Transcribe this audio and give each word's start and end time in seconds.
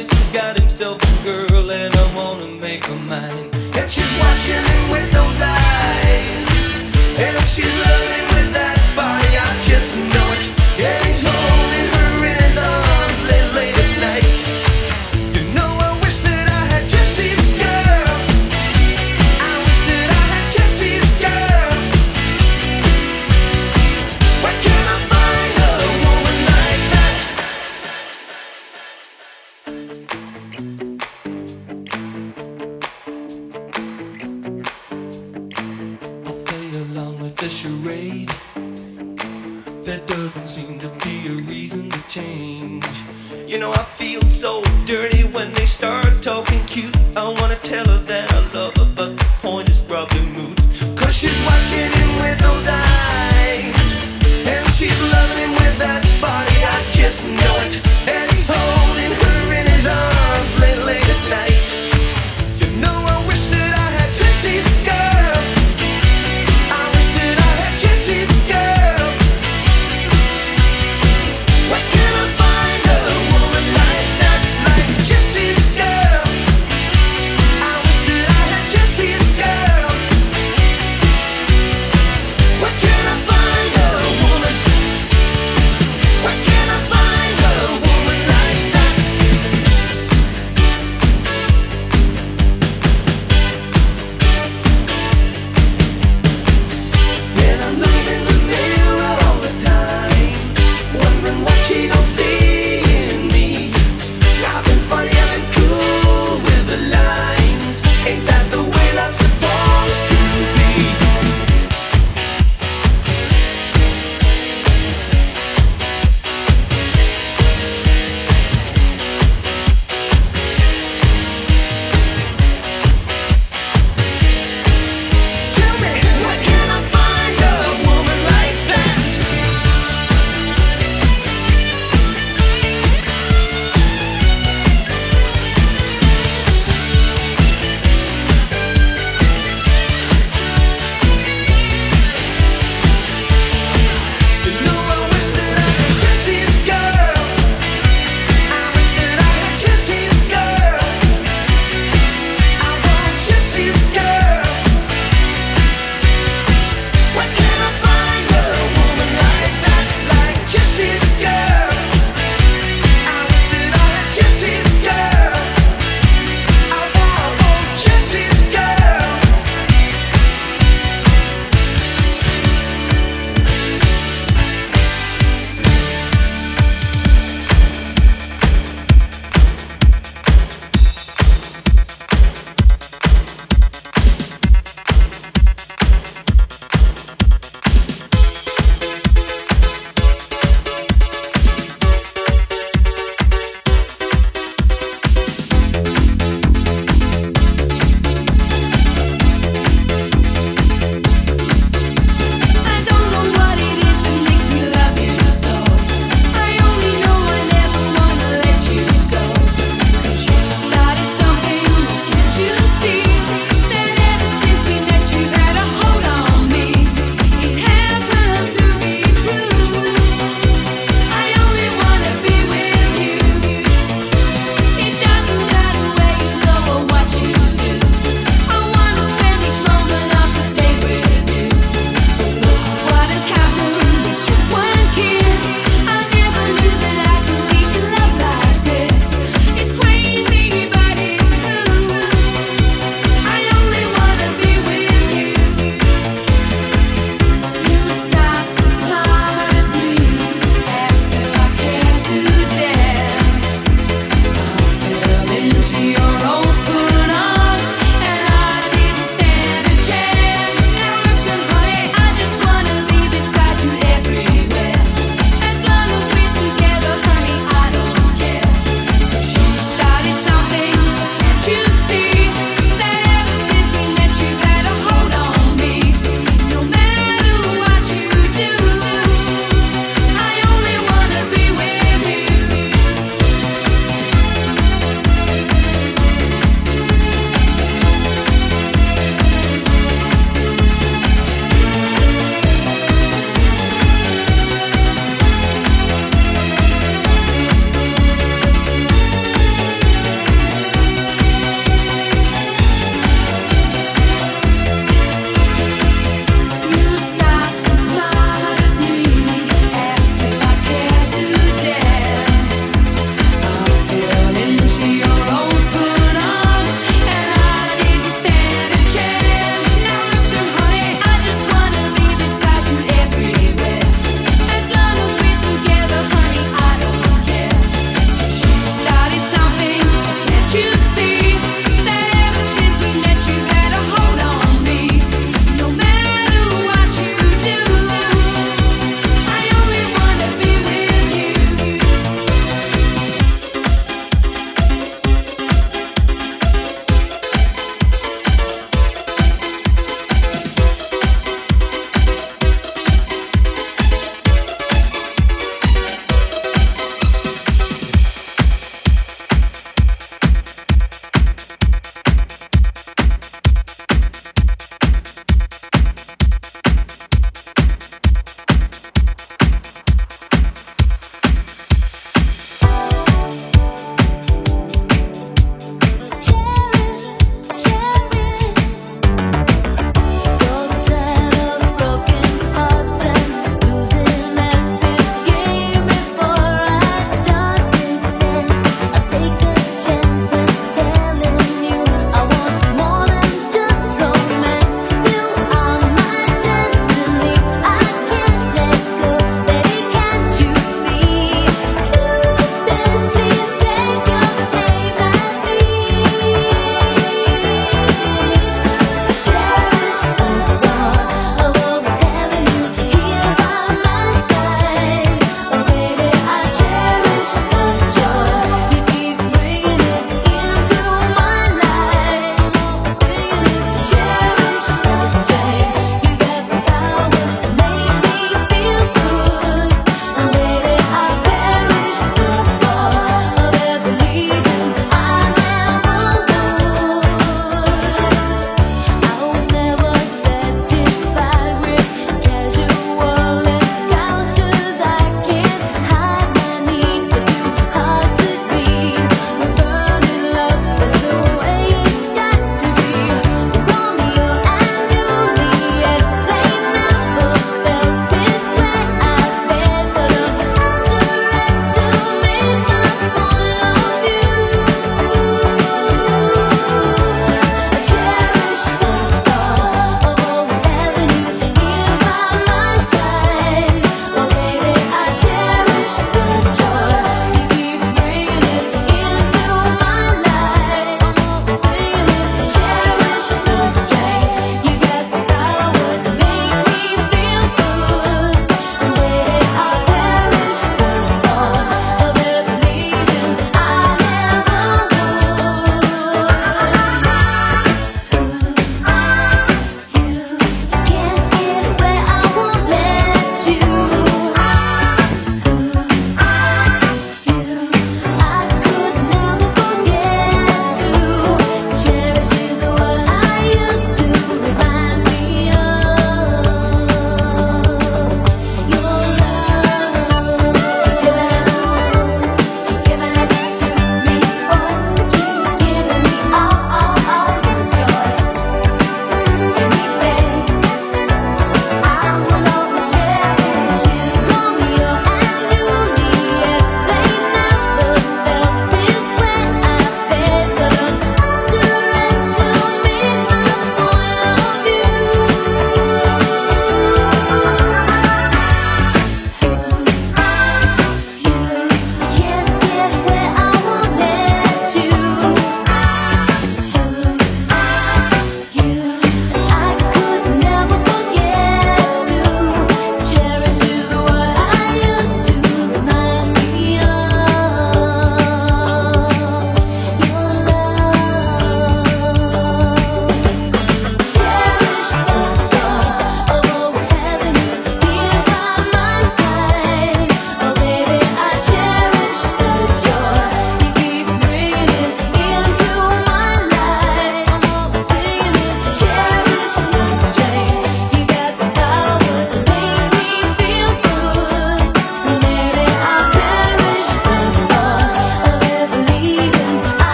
He's 0.00 0.32
got 0.32 0.58
himself 0.58 0.98
a 1.02 1.24
girl 1.26 1.70
and 1.70 1.94
I 1.94 2.16
wanna 2.16 2.46
make 2.58 2.86
her 2.86 2.98
mine. 3.00 3.50
And 3.74 3.90
she's 3.90 4.16
watching 4.18 4.54
him 4.54 4.90
with 4.90 5.12
those 5.12 5.42
eyes. 5.42 5.59